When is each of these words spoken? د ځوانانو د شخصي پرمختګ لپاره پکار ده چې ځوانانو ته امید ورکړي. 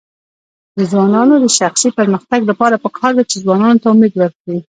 د 0.77 0.79
ځوانانو 0.91 1.33
د 1.43 1.45
شخصي 1.59 1.89
پرمختګ 1.99 2.39
لپاره 2.51 2.75
پکار 2.83 3.11
ده 3.17 3.23
چې 3.29 3.37
ځوانانو 3.43 3.81
ته 3.83 3.87
امید 3.93 4.13
ورکړي. 4.17 4.59